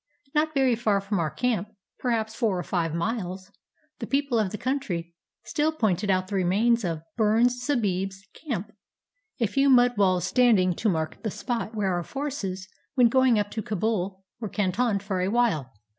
Not 0.33 0.55
very 0.55 0.75
far 0.75 0.99
from 0.99 1.19
our 1.19 1.29
camp— 1.29 1.69
perhaps 1.99 2.33
four 2.33 2.57
or 2.57 2.63
five 2.63 2.95
miles— 2.95 3.51
the 3.99 4.07
people 4.07 4.39
of 4.39 4.49
the 4.51 4.57
country 4.57 5.13
still 5.43 5.71
pointed 5.71 6.09
out 6.09 6.27
the 6.27 6.33
remains 6.33 6.83
of 6.83 7.03
"Burnes 7.17 7.61
Sahib's" 7.61 8.25
camp, 8.33 8.71
a 9.39 9.45
few 9.45 9.69
mud 9.69 9.95
walls 9.99 10.25
standing 10.25 10.73
to 10.73 10.89
mark 10.89 11.21
the 11.21 11.29
spot 11.29 11.75
where 11.75 11.93
our 11.93 12.01
forces, 12.03 12.67
when 12.95 13.09
going 13.09 13.37
up 13.37 13.51
to 13.51 13.61
Kabul, 13.61 14.23
were 14.39 14.49
cantoned 14.49 15.03
for 15.03 15.21
a 15.21 15.27
while. 15.29 15.71